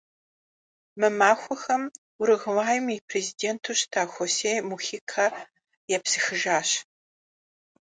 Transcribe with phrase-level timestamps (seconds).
[0.99, 1.83] Мы махуэхэм
[2.21, 5.27] Уругваим и президенту щыта Хосе Мухикэ
[5.95, 6.69] епсыхыжащ.